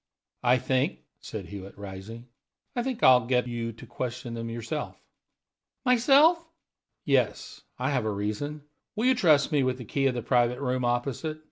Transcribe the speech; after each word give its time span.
"I 0.41 0.57
think," 0.57 1.01
said 1.19 1.45
Hewitt, 1.45 1.77
rising 1.77 2.25
"I 2.75 2.81
think 2.81 3.03
I'll 3.03 3.27
get 3.27 3.45
you 3.47 3.71
to 3.73 3.85
question 3.85 4.33
them 4.33 4.49
yourself." 4.49 4.99
"Myself?" 5.85 6.43
"Yes, 7.05 7.61
I 7.77 7.91
have 7.91 8.05
a 8.05 8.11
reason. 8.11 8.63
Will 8.95 9.05
you 9.05 9.13
trust 9.13 9.51
me 9.51 9.61
with 9.61 9.77
the 9.77 9.85
'key' 9.85 10.07
of 10.07 10.15
the 10.15 10.23
private 10.23 10.59
room 10.59 10.83
opposite? 10.85 11.39